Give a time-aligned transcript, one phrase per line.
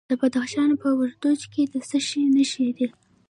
[0.09, 2.87] د بدخشان په وردوج کې د څه شي نښې دي؟